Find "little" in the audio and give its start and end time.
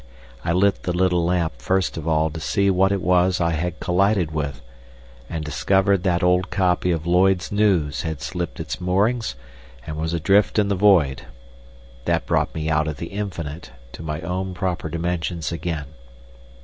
0.93-1.23